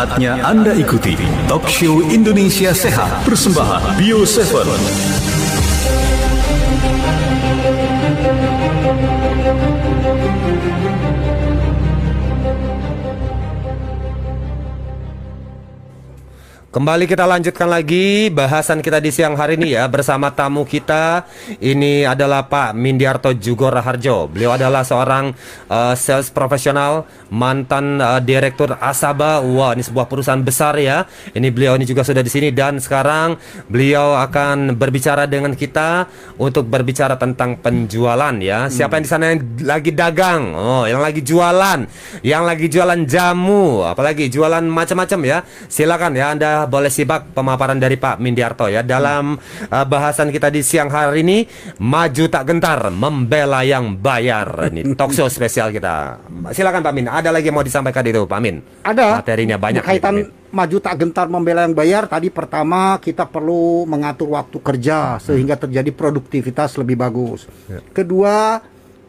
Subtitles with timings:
[0.00, 1.12] Saatnya Anda ikuti
[1.44, 5.29] Talk Show Indonesia Sehat Persembahan Bio 7.
[16.70, 21.26] Kembali kita lanjutkan lagi bahasan kita di siang hari ini ya bersama tamu kita.
[21.58, 24.30] Ini adalah Pak Mindiarto Jugo Raharjo.
[24.30, 25.34] Beliau adalah seorang
[25.66, 29.42] uh, sales profesional, mantan uh, direktur Asaba.
[29.42, 31.10] Wah, ini sebuah perusahaan besar ya.
[31.34, 33.34] Ini beliau ini juga sudah di sini dan sekarang
[33.66, 36.06] beliau akan berbicara dengan kita
[36.38, 38.70] untuk berbicara tentang penjualan ya.
[38.70, 40.54] Siapa yang di sana yang lagi dagang?
[40.54, 41.82] Oh, yang lagi jualan,
[42.22, 45.38] yang lagi jualan jamu, apalagi jualan macam-macam ya.
[45.66, 49.38] Silakan ya Anda boleh simak pemaparan dari Pak Mindiarto ya dalam
[49.68, 51.38] uh, bahasan kita di siang hari ini
[51.80, 57.30] maju tak gentar membela yang bayar ini talk show spesial kita silakan Pak Min ada
[57.30, 59.22] lagi yang mau disampaikan itu Pak Min Ada.
[59.22, 62.10] materinya banyak Kaitan maju tak gentar membela yang bayar.
[62.10, 67.46] Tadi pertama kita perlu mengatur waktu kerja sehingga terjadi produktivitas lebih bagus.
[67.94, 68.58] Kedua,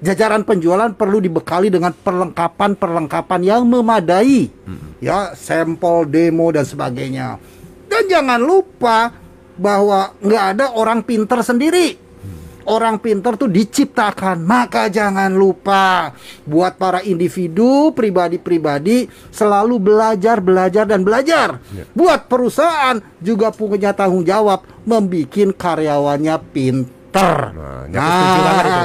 [0.01, 4.49] jajaran penjualan perlu dibekali dengan perlengkapan-perlengkapan yang memadai.
[4.99, 7.37] Ya, sampel, demo dan sebagainya.
[7.85, 9.13] Dan jangan lupa
[9.57, 12.01] bahwa nggak ada orang pinter sendiri.
[12.61, 16.13] Orang pinter tuh diciptakan, maka jangan lupa
[16.45, 21.57] buat para individu, pribadi-pribadi selalu belajar, belajar dan belajar.
[21.97, 27.00] Buat perusahaan juga punya tanggung jawab membikin karyawannya pinter.
[27.51, 28.81] Nah, ya, setuju banget itu.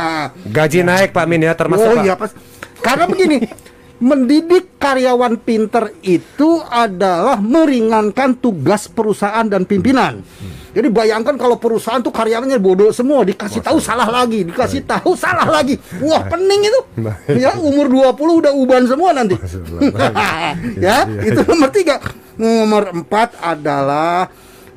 [0.51, 2.35] gaji naik Pak Min ya termasuk oh iya pas.
[2.83, 3.39] Karena begini,
[4.09, 10.21] mendidik karyawan pinter itu adalah meringankan tugas perusahaan dan pimpinan.
[10.77, 15.49] Jadi bayangkan kalau perusahaan tuh karyawannya bodoh semua, dikasih tahu salah lagi, dikasih tahu salah
[15.49, 15.81] lagi.
[16.05, 16.81] Wah, pening itu.
[17.33, 19.41] Ya, umur 20 udah uban semua nanti.
[20.85, 21.97] ya, itu nomor tiga.
[22.37, 24.29] Nomor empat adalah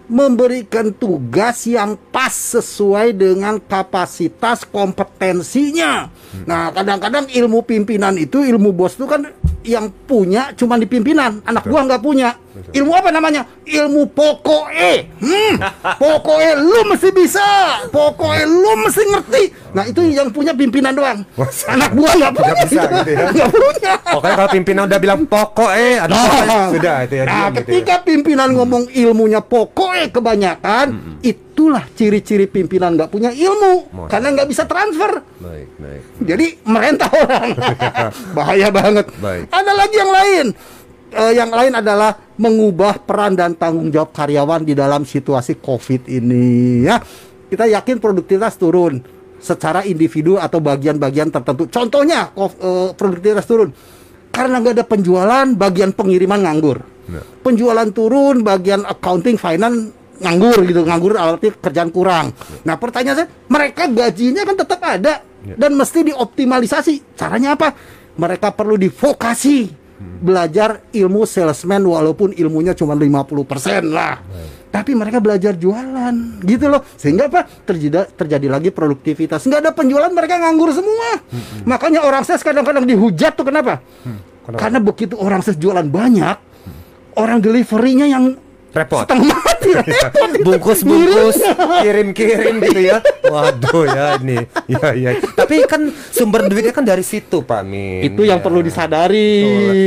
[0.10, 6.10] memberikan tugas yang pas sesuai dengan kapasitas kompetensinya.
[6.50, 9.30] Nah, kadang-kadang ilmu pimpinan itu ilmu bos itu kan
[9.62, 12.34] yang punya cuma di pimpinan, anak gua nggak punya.
[12.50, 13.46] Ilmu apa namanya?
[13.64, 14.94] Ilmu pokoke.
[15.22, 15.54] Hmm,
[16.02, 17.48] pokoke lu mesti bisa.
[17.90, 19.44] Pokoke lu mesti ngerti.
[19.70, 21.22] Nah, itu yang punya pimpinan doang.
[21.70, 22.54] Anak gua nggak punya.
[22.66, 22.98] bisa itu.
[23.06, 23.46] gitu ya.
[23.70, 23.94] Punya.
[24.02, 27.58] Pokoknya kalau pimpinan udah bilang pokok ada pokoknya, sudah itu ya Nah, diam gitu ya.
[27.62, 30.88] ketika pimpinan ngomong ilmunya pokoknya kebanyakan,
[31.22, 35.22] itulah ciri-ciri pimpinan nggak punya ilmu Masya karena nggak bisa transfer.
[35.38, 36.02] Baik, baik.
[36.26, 37.50] Jadi merentah orang,
[38.38, 39.06] bahaya banget.
[39.22, 39.46] Baik.
[39.54, 40.46] Ada lagi yang lain.
[41.10, 46.86] Eh, yang lain adalah mengubah peran dan tanggung jawab karyawan di dalam situasi COVID ini.
[46.86, 47.02] Ya,
[47.50, 49.02] kita yakin produktivitas turun
[49.42, 51.66] secara individu atau bagian-bagian tertentu.
[51.66, 53.74] Contohnya, eh, produktivitas turun
[54.30, 56.86] karena nggak ada penjualan, bagian pengiriman nganggur.
[57.10, 57.26] Ya.
[57.42, 59.90] Penjualan turun, bagian accounting, finance
[60.22, 62.38] nganggur gitu, nganggur arti kerjaan kurang.
[62.70, 67.18] Nah, pertanyaan saya, mereka gajinya kan tetap ada dan mesti dioptimalisasi.
[67.18, 67.74] Caranya apa?
[68.20, 74.20] Mereka perlu divokasi belajar ilmu salesman walaupun ilmunya cuma 50% lah.
[74.70, 76.86] Tapi mereka belajar jualan gitu loh.
[76.96, 77.44] Sehingga apa?
[77.46, 79.44] Terjadi terjadi lagi produktivitas.
[79.44, 81.20] Nggak ada penjualan mereka nganggur semua.
[81.66, 83.82] Makanya orang sales kadang-kadang dihujat tuh kenapa?
[84.46, 84.60] kenapa?
[84.62, 86.38] Karena begitu orang sales jualan banyak,
[87.18, 88.38] orang deliverynya yang
[88.70, 89.02] Repot.
[89.04, 90.44] setengah mati repot itu.
[90.44, 91.82] bungkus-bungkus Ngirimnya.
[91.82, 94.38] kirim-kirim gitu ya waduh ya ini
[94.68, 98.46] ya ya tapi kan sumber duitnya kan dari situ Pak Min Itu yang Ya.
[98.46, 99.44] perlu disadari.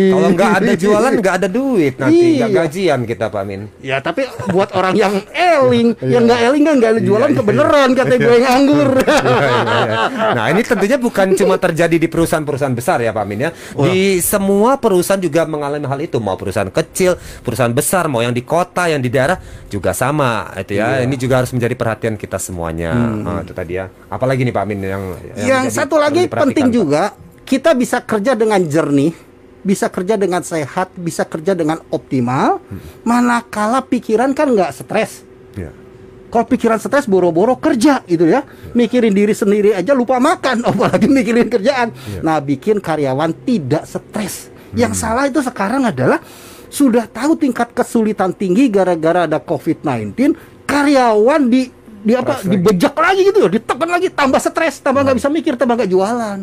[0.09, 2.59] Kalau nggak ada jualan nggak ada duit nanti nggak Iya.
[2.61, 6.91] gajian kita Pak Min Ya tapi buat orang yang eling, yang nggak eling kan nggak
[6.91, 8.91] ada jualan Iya, iya, kebeneran kata gue nganggur.
[8.95, 9.51] Iya, iya,
[9.85, 9.99] iya.
[10.33, 14.75] Nah ini tentunya bukan cuma terjadi di perusahaan-perusahaan besar ya Pak Min ya Di semua
[14.75, 18.99] perusahaan juga mengalami hal itu Mau perusahaan kecil, perusahaan besar, mau yang di kota, yang
[18.99, 22.93] di daerah juga sama itu ya Ini juga harus menjadi perhatian kita semuanya
[23.23, 25.03] Ah, Itu tadi ya Apalagi nih Pak Min yang
[25.37, 26.75] yang menjadi- satu lagi penting Pak?
[26.75, 27.03] juga
[27.43, 29.13] kita bisa kerja dengan jernih,
[29.61, 32.65] bisa kerja dengan sehat, bisa kerja dengan optimal.
[33.03, 35.21] Manakala pikiran kan nggak stres.
[35.53, 35.69] Ya.
[36.27, 38.41] Kalau pikiran stres boro-boro kerja gitu ya.
[38.73, 41.93] Mikirin diri sendiri aja lupa makan, apalagi mikirin kerjaan.
[42.21, 44.49] Nah, bikin karyawan tidak stres.
[44.73, 46.25] Yang salah itu sekarang adalah
[46.73, 50.17] sudah tahu tingkat kesulitan tinggi gara-gara ada COVID-19,
[50.65, 51.69] karyawan di
[52.03, 55.79] di apa dibejak lagi gitu ya, ditekan lagi tambah stres, tambah nggak bisa mikir, tambah
[55.79, 56.39] nggak jualan.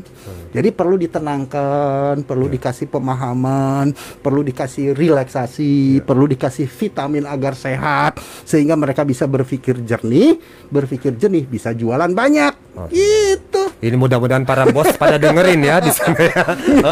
[0.55, 3.91] Jadi perlu ditenangkan, perlu dikasih pemahaman,
[4.23, 10.39] perlu dikasih relaksasi, perlu dikasih vitamin agar sehat sehingga mereka bisa berpikir jernih,
[10.71, 12.55] berpikir jernih bisa jualan banyak.
[12.87, 13.48] Gitu.
[13.79, 16.43] Ini mudah-mudahan para bos pada dengerin ya di sana ya.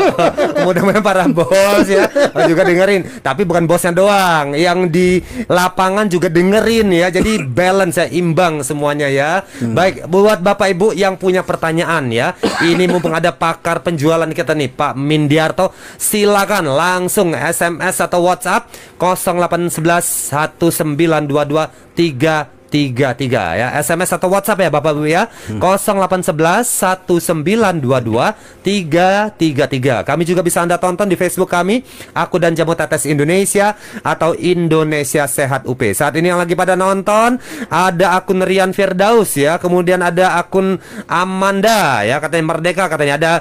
[0.66, 2.07] mudah-mudahan para bos ya
[2.48, 3.19] juga dengerin.
[3.19, 5.19] Tapi bukan bosnya doang, yang di
[5.51, 7.12] lapangan juga dengerin ya.
[7.12, 9.44] Jadi balance ya, imbang semuanya ya.
[9.60, 12.39] Baik, buat Bapak Ibu yang punya pertanyaan ya.
[12.63, 20.31] Ini mumpung ada pakar penjualan kita nih, Pak Mindiarto, silakan langsung SMS atau WhatsApp 0811
[20.31, 21.68] 1922
[22.00, 23.68] 3 tiga tiga ya.
[23.80, 25.28] SMS atau WhatsApp ya Bapak Ibu ya.
[25.52, 25.60] Hmm.
[25.64, 33.08] 0811 1922 333 kami juga bisa Anda tonton di Facebook kami aku dan Jamu Tetes
[33.08, 37.40] Indonesia atau Indonesia Sehat UP saat ini yang lagi pada nonton
[37.72, 39.62] ada akun Rian Firdaus ya.
[39.62, 42.18] Kemudian ada akun Amanda ya.
[42.18, 43.16] Katanya Merdeka katanya.
[43.18, 43.34] Ada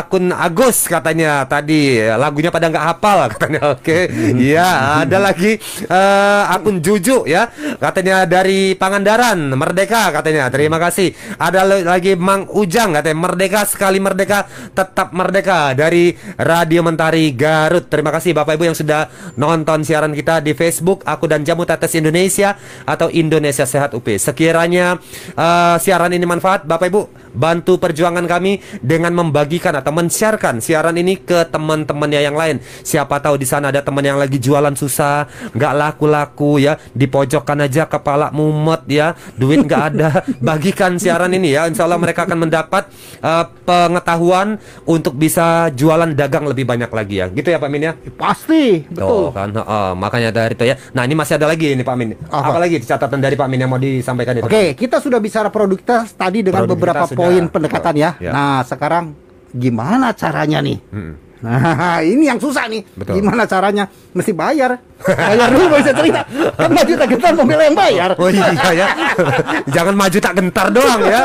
[0.00, 1.44] akun Agus katanya.
[1.48, 3.60] Tadi lagunya pada nggak hafal katanya.
[3.74, 4.08] Oke.
[4.10, 4.36] Okay.
[4.38, 5.56] ya ada lagi
[5.88, 7.48] uh, akun Juju ya.
[7.80, 10.48] Katanya dari Pangandaran Merdeka katanya.
[10.52, 11.12] Terima kasih.
[11.36, 17.86] Ada lagi Mang Ujang katanya Merdeka sekali merdeka tetap merdeka dari Radio Mentari Garut.
[17.86, 21.94] Terima kasih Bapak Ibu yang sudah nonton siaran kita di Facebook aku dan Jamu Tetes
[21.96, 24.98] Indonesia atau Indonesia Sehat UP sekiranya
[25.34, 31.22] uh, siaran ini manfaat Bapak Ibu bantu perjuangan kami dengan membagikan atau men-sharekan siaran ini
[31.22, 32.58] ke teman-temannya yang lain.
[32.82, 37.66] Siapa tahu di sana ada teman yang lagi jualan susah nggak laku-laku ya di pojokan
[37.66, 39.14] aja kepala mumet ya.
[39.38, 40.08] Duit nggak ada.
[40.50, 41.70] Bagikan siaran ini ya.
[41.70, 42.90] Insya Allah mereka akan mendapat
[43.22, 47.26] uh, pengetahuan untuk bisa jualan dagang lebih banyak lagi ya.
[47.30, 47.92] Gitu ya Pak Min ya?
[48.18, 48.82] Pasti.
[48.90, 49.30] Betul.
[49.30, 50.74] Oh, kan uh, makanya dari itu ya.
[50.92, 52.18] Nah ini masih ada lagi ini Pak Min.
[52.26, 54.46] Apa, lagi catatan dari Pak Min yang mau disampaikan itu?
[54.50, 58.10] Oke kita sudah bicara produktivitas tadi dengan beberapa poin pendekatan ya.
[58.16, 58.32] ya.
[58.32, 59.12] Nah, sekarang
[59.52, 60.78] gimana caranya nih?
[60.88, 61.14] Hmm.
[61.40, 62.84] Nah, ini yang susah nih.
[62.96, 63.20] Betul.
[63.20, 63.88] Gimana caranya?
[64.12, 64.76] Mesti bayar.
[65.00, 66.20] Bayar dulu bisa cerita.
[66.56, 68.10] Kan maju tak gentar mobil yang bayar.
[68.20, 68.86] Oh iya ya.
[69.74, 71.22] Jangan maju tak gentar doang ya.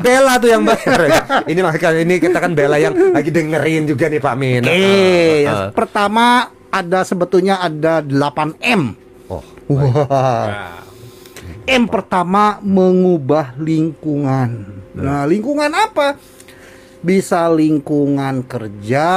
[0.00, 0.98] Bela tuh yang bayar.
[1.44, 4.62] Ini makanya ini kita kan bela yang lagi dengerin juga nih Pak Min.
[4.64, 5.36] Oke, okay.
[5.44, 5.68] uh, uh.
[5.76, 8.82] pertama ada sebetulnya ada 8 M.
[9.28, 9.44] Oh.
[9.68, 9.84] Wah.
[10.08, 10.48] Wow.
[11.68, 14.80] M pertama mengubah lingkungan.
[14.96, 16.16] Nah, lingkungan apa?
[16.98, 19.08] Bisa lingkungan kerja,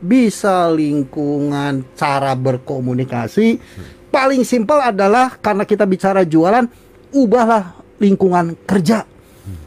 [0.00, 3.60] bisa lingkungan cara berkomunikasi.
[4.08, 6.64] Paling simpel adalah karena kita bicara jualan,
[7.12, 9.04] ubahlah lingkungan kerja.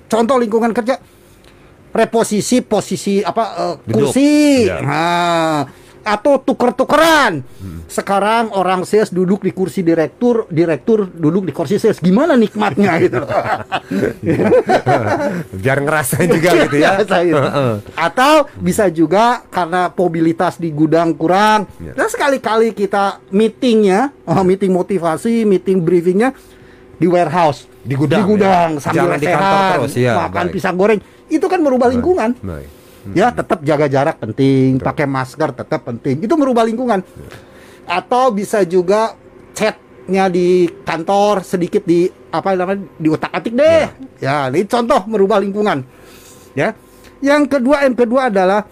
[0.10, 0.98] Contoh lingkungan kerja,
[1.94, 4.66] reposisi posisi apa uh, kursi.
[4.66, 4.82] Ya.
[4.82, 5.70] Nah,
[6.10, 7.46] atau tuker-tukeran.
[7.46, 7.80] Hmm.
[7.86, 12.02] Sekarang orang sales duduk di kursi direktur, direktur duduk di kursi sales.
[12.02, 13.22] Gimana nikmatnya gitu.
[15.62, 16.98] Biar ngerasain juga gitu ya.
[17.94, 21.70] atau bisa juga karena mobilitas di gudang kurang.
[21.78, 21.94] Ya.
[21.94, 26.34] Dan sekali-kali kita meetingnya, oh, meeting motivasi, meeting briefingnya
[26.98, 28.82] di warehouse, di gudang, di gudang ya.
[28.82, 30.14] sambil Jangan di kantor terus ya.
[30.26, 30.54] Makan baik.
[30.58, 31.00] pisang goreng.
[31.30, 32.34] Itu kan merubah lingkungan.
[32.42, 32.66] Baik.
[32.66, 32.79] Baik
[33.16, 34.88] Ya, tetap jaga jarak penting, Betul.
[34.92, 36.20] pakai masker tetap penting.
[36.20, 37.00] Itu merubah lingkungan.
[37.88, 39.16] Atau bisa juga
[39.56, 43.84] chatnya di kantor sedikit di apa namanya di otak-atik deh.
[44.20, 44.50] Ya.
[44.50, 45.82] ya, ini contoh merubah lingkungan.
[46.54, 46.76] Ya.
[47.20, 48.68] Yang kedua, yang kedua adalah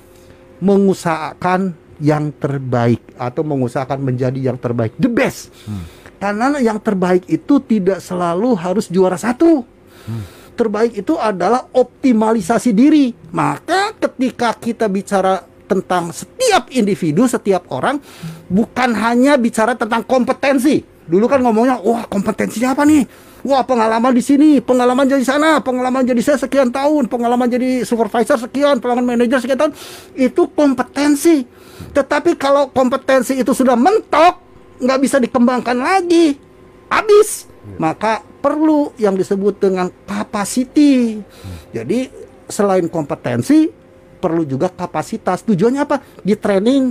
[0.59, 5.49] mengusahakan yang terbaik atau mengusahakan menjadi yang terbaik, the best.
[5.65, 5.83] Hmm.
[6.17, 9.65] Karena yang terbaik itu tidak selalu harus juara satu.
[10.05, 13.13] Hmm terbaik itu adalah optimalisasi diri.
[13.29, 13.86] Maka
[14.17, 18.01] ketika kita bicara tentang setiap individu, setiap orang,
[18.49, 20.81] bukan hanya bicara tentang kompetensi.
[21.05, 23.05] Dulu kan ngomongnya, wah kompetensinya apa nih?
[23.45, 28.41] Wah pengalaman di sini, pengalaman jadi sana, pengalaman jadi saya sekian tahun, pengalaman jadi supervisor
[28.41, 29.73] sekian, pengalaman manajer sekian tahun,
[30.17, 31.45] itu kompetensi.
[31.93, 34.41] Tetapi kalau kompetensi itu sudah mentok,
[34.81, 36.41] nggak bisa dikembangkan lagi,
[36.89, 37.45] habis.
[37.77, 41.21] Maka perlu yang disebut dengan capacity.
[41.69, 42.09] Jadi
[42.49, 43.86] selain kompetensi
[44.17, 45.45] perlu juga kapasitas.
[45.45, 46.01] Tujuannya apa?
[46.21, 46.83] Di training.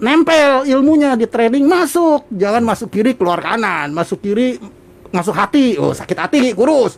[0.00, 2.24] Nempel ilmunya di training masuk.
[2.32, 3.92] Jangan masuk kiri keluar kanan.
[3.92, 4.56] Masuk kiri
[5.12, 5.76] masuk hati.
[5.76, 6.96] Oh sakit hati kurus.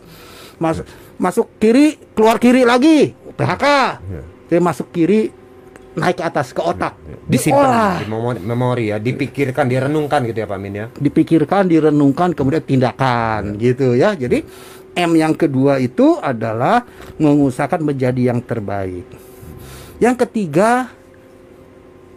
[0.63, 0.87] Masuk
[1.19, 3.11] masuk kiri keluar kiri lagi.
[3.35, 3.67] PHK
[4.53, 5.33] jadi masuk kiri
[5.97, 6.93] naik ke atas ke otak.
[7.09, 7.17] Ya, ya.
[7.25, 9.01] disimpan di memori, memori ya.
[9.01, 10.87] Dipikirkan direnungkan gitu ya Pak Min ya.
[10.93, 13.73] Dipikirkan direnungkan kemudian tindakan ya.
[13.73, 14.13] gitu ya.
[14.13, 14.45] Jadi
[14.93, 16.85] M yang kedua itu adalah
[17.17, 19.09] mengusahakan menjadi yang terbaik
[20.03, 20.91] yang ketiga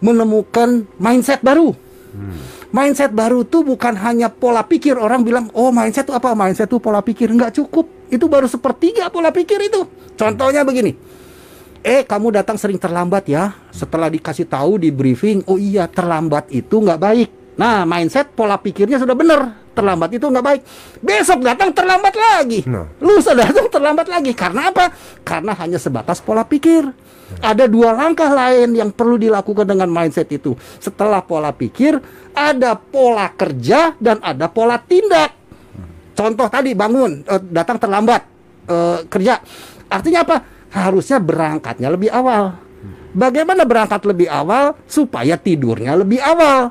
[0.02, 2.74] menemukan mindset baru hmm.
[2.74, 6.82] mindset baru itu bukan hanya pola pikir orang bilang oh mindset itu apa mindset itu
[6.82, 9.86] pola pikir nggak cukup itu baru sepertiga pola pikir itu
[10.18, 10.98] contohnya begini
[11.86, 13.54] eh kamu datang sering terlambat ya.
[13.70, 17.28] Setelah dikasih tahu di briefing, oh iya terlambat itu nggak baik.
[17.54, 19.65] Nah mindset pola pikirnya sudah benar.
[19.76, 20.62] Terlambat itu nggak baik.
[21.04, 22.64] Besok datang terlambat lagi.
[22.64, 22.88] Nah.
[23.04, 24.32] Lusa datang terlambat lagi.
[24.32, 24.88] Karena apa?
[25.20, 26.88] Karena hanya sebatas pola pikir.
[27.44, 30.56] Ada dua langkah lain yang perlu dilakukan dengan mindset itu.
[30.80, 32.00] Setelah pola pikir,
[32.32, 35.36] ada pola kerja dan ada pola tindak.
[36.16, 38.22] Contoh tadi bangun, eh, datang terlambat
[38.72, 39.42] eh, kerja.
[39.92, 40.36] Artinya apa?
[40.72, 42.66] Harusnya berangkatnya lebih awal.
[43.16, 46.68] Bagaimana berangkat lebih awal supaya tidurnya lebih awal?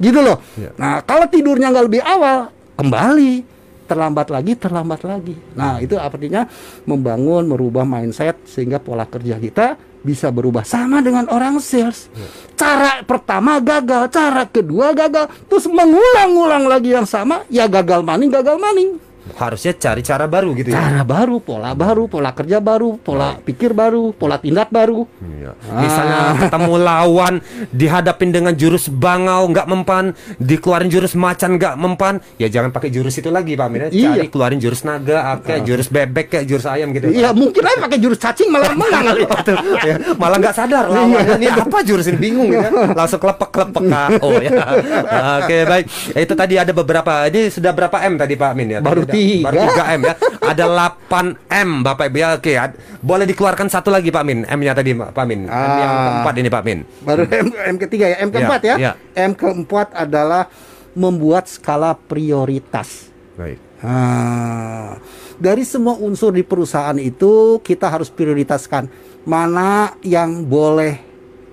[0.00, 0.40] Gitu loh.
[0.56, 0.72] Ya.
[0.80, 2.48] Nah, kalau tidurnya nggak lebih awal,
[2.80, 3.44] kembali
[3.84, 5.36] terlambat lagi, terlambat lagi.
[5.52, 6.48] Nah, itu artinya
[6.88, 12.08] membangun, merubah mindset sehingga pola kerja kita bisa berubah sama dengan orang sales.
[12.56, 18.56] Cara pertama gagal, cara kedua gagal, terus mengulang-ulang lagi yang sama, ya gagal maning, gagal
[18.56, 19.09] maning.
[19.36, 20.80] Harusnya cari cara baru gitu ya.
[20.80, 25.06] Cara baru, pola baru, pola kerja baru, pola pikir baru, pola tindak baru.
[25.20, 25.52] Iya.
[25.70, 27.34] Misalnya ketemu lawan
[27.70, 30.04] dihadapin dengan jurus bangau nggak mempan,
[30.40, 33.80] dikeluarin jurus macan nggak mempan, ya jangan pakai jurus itu lagi Pak Amin.
[33.86, 33.88] ya.
[33.90, 34.10] Iya.
[34.16, 37.10] Cari keluarin jurus naga, kayak jurus bebek, kayak jurus ayam gitu.
[37.10, 39.22] Iya, mungkin aja pakai jurus cacing malah menang kali.
[39.32, 39.94] Betul, ya.
[40.16, 42.68] Malah nggak sadar lawannya ini apa jurus ini bingung ya.
[42.92, 44.50] Langsung kelepek kelepek KO ya.
[45.40, 45.84] Oke baik.
[46.16, 47.26] Itu tadi ada beberapa.
[47.28, 48.78] Ini sudah berapa M tadi Pak Amin ya?
[48.80, 49.19] Baru tiga.
[49.40, 50.14] Baru 3 M ya.
[50.40, 52.28] Ada 8 M Bapak Ibu ya.
[52.34, 52.52] Oke.
[53.00, 54.44] Boleh dikeluarkan satu lagi Pak Min.
[54.44, 55.44] M-nya tadi Pak Min.
[55.44, 56.04] M yang Ah.
[56.06, 56.78] keempat ini Pak Min.
[57.00, 58.74] Baru M, M ketiga ya, M keempat ya.
[58.76, 58.92] iya.
[59.16, 60.48] M keempat adalah
[60.92, 63.08] membuat skala prioritas.
[63.34, 63.56] Baik.
[63.80, 65.00] Ah,
[65.36, 71.09] dari semua unsur di perusahaan itu kita harus prioritaskan mana yang boleh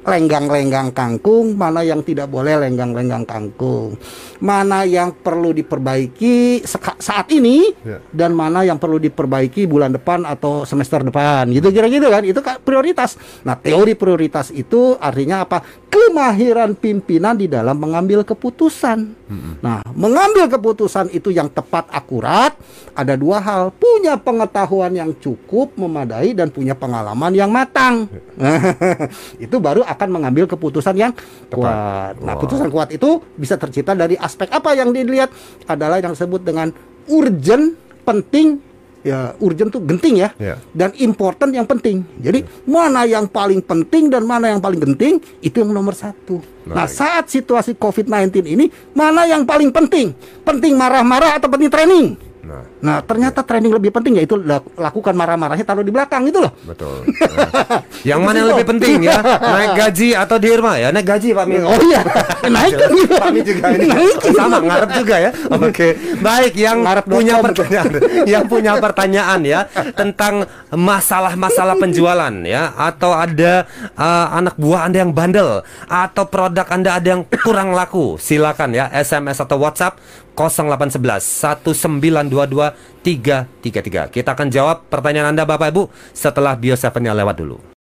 [0.07, 3.99] lenggang-lenggang kangkung, mana yang tidak boleh lenggang-lenggang kangkung,
[4.39, 6.63] mana yang perlu diperbaiki
[6.97, 7.99] saat ini Ya.
[8.15, 12.23] dan mana yang perlu diperbaiki bulan depan atau semester depan, gitu kira-gitu kan?
[12.23, 13.19] Itu kan prioritas.
[13.43, 15.59] Nah, teori prioritas itu artinya apa?
[15.97, 19.17] Kemahiran pimpinan di dalam mengambil keputusan.
[19.65, 22.53] Nah, mengambil keputusan itu yang tepat akurat
[22.93, 28.05] ada dua hal, punya pengetahuan yang cukup memadai dan punya pengalaman yang matang.
[29.45, 31.11] itu baru akan mengambil keputusan yang
[31.49, 32.13] kuat.
[32.21, 32.37] Nah, Wah.
[32.37, 35.33] keputusan kuat itu bisa tercipta dari aspek apa yang dilihat
[35.65, 36.69] adalah yang disebut dengan
[37.09, 37.73] urgent,
[38.05, 38.61] penting,
[39.07, 40.59] ya urgent tuh genting ya, Ya.
[40.75, 42.03] dan important yang penting.
[42.19, 46.43] Jadi mana yang paling penting dan mana yang paling genting itu yang nomor satu.
[46.67, 46.91] Nah Baik.
[46.91, 50.11] saat situasi COVID-19 ini mana yang paling penting?
[50.43, 52.07] Penting marah-marah atau penting training?
[52.43, 56.51] Nah, Nah ternyata training lebih penting yaitu lak- lakukan marah-marahnya taruh di belakang gitu loh.
[56.63, 57.01] betul.
[57.03, 59.17] Nah, yang mana yang lebih penting ya?
[59.23, 60.89] Naik gaji atau di rumah ya?
[60.93, 61.61] Naik gaji Pak Min.
[61.65, 62.01] Oh iya,
[62.55, 62.89] naik kan.
[62.93, 64.15] Pak Min juga ini Naik.
[64.33, 65.29] sama ngarep juga ya.
[65.49, 65.87] Oke.
[66.21, 67.87] Baik, yang Ngarep punya pertanyaan
[68.29, 69.59] yang punya pertanyaan ya
[69.93, 73.65] tentang masalah-masalah penjualan ya atau ada
[73.97, 78.85] uh, anak buah Anda yang bandel atau produk Anda ada yang kurang laku, silakan ya
[78.91, 79.97] SMS atau WhatsApp
[80.37, 82.66] 0811 1922
[83.03, 84.13] 333.
[84.13, 85.83] Kita akan jawab pertanyaan Anda Bapak Ibu
[86.15, 87.75] setelah Bio 7-nya lewat dulu.